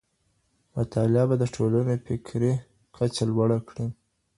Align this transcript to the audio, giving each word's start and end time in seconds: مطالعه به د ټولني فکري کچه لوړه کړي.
مطالعه 0.75 1.25
به 1.29 1.35
د 1.39 1.43
ټولني 1.55 1.95
فکري 2.05 2.53
کچه 2.95 3.23
لوړه 3.29 3.57
کړي. 3.69 3.87